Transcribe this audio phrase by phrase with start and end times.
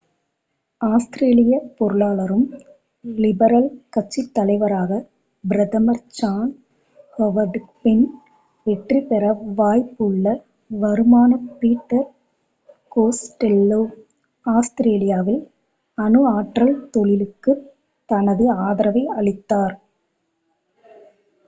[0.81, 2.45] ஆஸ்திரேலியப் பொருளாளரும்
[3.05, 5.05] லிபரல் கட்சித் தலைவராகப்
[5.43, 6.49] பிரதமர் ஜான்
[7.13, 8.01] ஹோவர்டுக்குப் பின்
[8.65, 9.25] வெற்றிபெற
[9.59, 11.29] வாய்ப்புள்ளவருமான
[11.59, 12.09] பீட்டர்
[12.91, 13.81] கோஸ்டெல்லோ
[14.45, 15.41] ஆஸ்திரேலியாவில்
[15.97, 17.65] அணு ஆற்றல் தொழிலுக்குத்
[18.09, 19.77] தனது ஆதரவை அளித்தார்